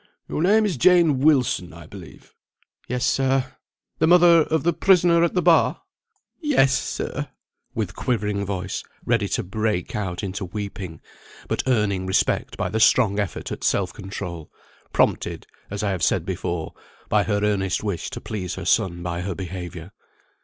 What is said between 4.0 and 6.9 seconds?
mother of the prisoner at the bar?" "Yes,